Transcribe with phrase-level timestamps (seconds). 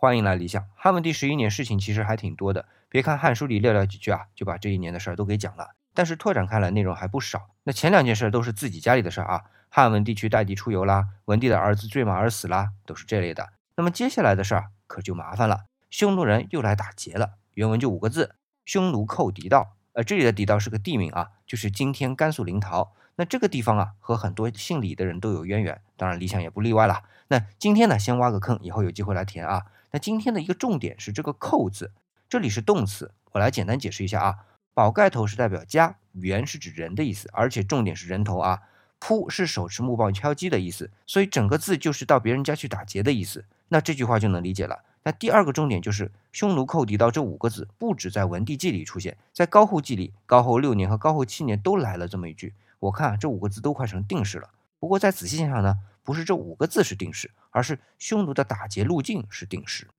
[0.00, 0.64] 欢迎来理想。
[0.76, 5.72] 汉文帝十一年事情其实还挺多的，别看《汉书》里寥寥几句啊，就把这一年的事儿都给讲了。
[5.92, 7.50] 但是拓展开来，内容还不少。
[7.64, 13.50] 那前两件事都是自己家里的事儿啊，汉文帝去代地出游啦，文帝的儿子坠马而死啦，都是这类的。
[13.76, 17.32] 那么接下来的事儿可就麻烦了，匈奴人又来打劫了。
[17.52, 19.76] 原文就五个字：匈奴寇敌道。
[19.92, 22.92] 呃，这里的底道是个地名啊，就是今天甘肃临洮。
[23.16, 27.02] 那这个地方啊，和很多姓李的人都有渊源，当然李想也不例外了。
[27.28, 29.66] 那今天呢，先挖个坑，以后有机会来填啊。
[29.90, 31.92] 那今天的一个重点是这个“扣”字，
[32.28, 34.36] 这里是动词，我来简单解释一下啊。
[34.72, 38.60] 宝盖头是代表家，元是指人的意思，而且重点是人头啊。
[38.98, 43.44] 扑是手持木棒敲击的意思，所以整个字就是到别人家去打劫的意思。
[43.68, 44.84] 那这句话就能理解了。
[45.02, 52.54] 那第二个重点就是匈奴寇狄道这五个字，不止在文帝纪里出现，在高后记里，高后六年和高后七年都来了这么一句。
[52.78, 54.50] 我看这五个字都快成定式了。
[54.78, 59.90] 不过再仔细想想呢，不是这五个字是定式，而是匈奴的打劫路径是定式。